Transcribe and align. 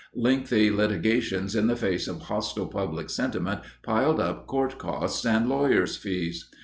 Lengthy 0.15 0.71
litigations 0.71 1.55
in 1.55 1.67
the 1.67 1.75
face 1.75 2.07
of 2.07 2.21
hostile 2.23 2.65
public 2.65 3.11
sentiment 3.11 3.61
piled 3.83 4.19
up 4.19 4.47
court 4.47 4.79
costs 4.79 5.23
and 5.27 5.47
lawyer 5.47 5.85
fees. 5.85 6.49